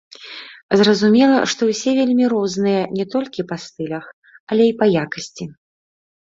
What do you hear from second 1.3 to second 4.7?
што ўсе вельмі розныя не толькі па стылях, але